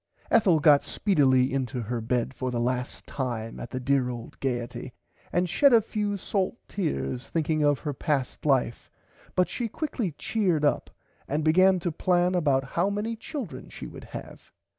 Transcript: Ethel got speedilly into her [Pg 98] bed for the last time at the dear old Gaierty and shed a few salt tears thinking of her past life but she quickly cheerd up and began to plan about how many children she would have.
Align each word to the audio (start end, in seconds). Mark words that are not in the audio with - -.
Ethel 0.31 0.59
got 0.59 0.83
speedilly 0.83 1.53
into 1.53 1.79
her 1.81 2.01
[Pg 2.01 2.09
98] 2.09 2.09
bed 2.29 2.33
for 2.33 2.49
the 2.49 2.59
last 2.59 3.05
time 3.05 3.59
at 3.59 3.69
the 3.69 3.79
dear 3.79 4.09
old 4.09 4.39
Gaierty 4.39 4.93
and 5.31 5.47
shed 5.47 5.73
a 5.73 5.79
few 5.79 6.17
salt 6.17 6.55
tears 6.67 7.27
thinking 7.27 7.61
of 7.63 7.81
her 7.81 7.93
past 7.93 8.43
life 8.43 8.89
but 9.35 9.47
she 9.47 9.67
quickly 9.67 10.13
cheerd 10.13 10.65
up 10.65 10.89
and 11.27 11.43
began 11.43 11.79
to 11.81 11.91
plan 11.91 12.33
about 12.33 12.63
how 12.63 12.89
many 12.89 13.15
children 13.15 13.69
she 13.69 13.85
would 13.85 14.05
have. 14.05 14.51